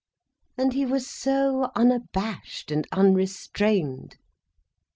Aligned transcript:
And 0.57 0.73
he 0.73 0.83
was 0.83 1.05
so 1.07 1.69
unabashed 1.75 2.71
and 2.71 2.87
unrestrained. 2.91 4.17